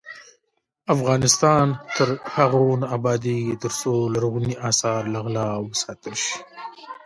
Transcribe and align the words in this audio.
افغانستان 0.95 1.65
تر 1.97 2.07
هغو 2.35 2.65
نه 2.81 2.87
ابادیږي، 2.97 3.53
ترڅو 3.63 3.93
لرغوني 4.13 4.53
اثار 4.69 5.01
له 5.13 5.19
غلا 5.25 5.47
وساتل 5.69 6.15
شي. 6.23 6.37